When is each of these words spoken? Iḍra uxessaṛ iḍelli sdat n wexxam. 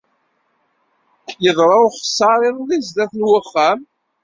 Iḍra 1.49 1.77
uxessaṛ 1.87 2.39
iḍelli 2.49 2.77
sdat 2.87 3.11
n 3.15 3.27
wexxam. 3.29 3.79